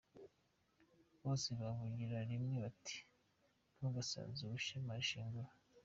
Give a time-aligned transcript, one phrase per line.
[1.21, 2.97] Bose bavugira rimwe bati:
[3.77, 5.51] "Ntugasaze uw'ishema rishengura."